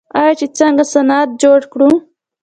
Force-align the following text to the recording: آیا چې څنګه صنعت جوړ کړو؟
آیا 0.19 0.33
چې 0.39 0.47
څنګه 0.57 0.83
صنعت 0.93 1.29
جوړ 1.41 1.59
کړو؟ 1.73 1.89